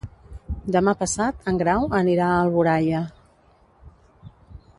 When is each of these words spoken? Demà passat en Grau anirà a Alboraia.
Demà 0.75 0.93
passat 1.01 1.45
en 1.51 1.59
Grau 1.61 1.85
anirà 1.99 2.31
a 2.31 2.41
Alboraia. 2.47 3.03